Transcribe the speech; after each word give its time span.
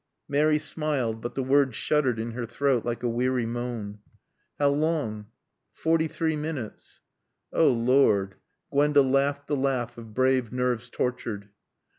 Mary 0.27 0.57
smiled, 0.57 1.21
but 1.21 1.35
the 1.35 1.43
word 1.43 1.75
shuddered 1.75 2.17
in 2.17 2.31
her 2.31 2.47
throat 2.47 2.83
like 2.83 3.03
a 3.03 3.07
weary 3.07 3.45
moan. 3.45 3.99
"How 4.57 4.69
long?" 4.69 5.27
"Forty 5.73 6.07
three 6.07 6.35
minutes." 6.35 7.01
"Oh, 7.53 7.71
Lord" 7.71 8.33
Gwenda 8.71 9.03
laughed 9.03 9.45
the 9.45 9.55
laugh 9.55 9.99
of 9.99 10.15
brave 10.15 10.51
nerves 10.51 10.89
tortured. 10.89 11.49